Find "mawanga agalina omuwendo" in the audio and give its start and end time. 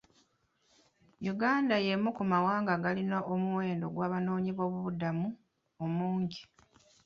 2.31-3.85